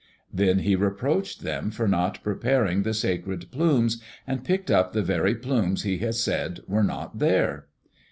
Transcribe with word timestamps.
Then 0.33 0.57
he 0.61 0.75
reproached 0.75 1.41
them 1.43 1.69
for 1.69 1.87
not 1.87 2.23
preparing 2.23 2.81
the 2.81 2.93
sacred 2.95 3.51
plumes, 3.51 4.01
and 4.25 4.43
picked 4.43 4.71
up 4.71 4.93
the 4.93 5.03
very 5.03 5.35
plumes 5.35 5.83
he 5.83 5.99
had 5.99 6.15
said 6.15 6.61
were 6.67 6.81
not 6.83 7.19
there. 7.19 7.67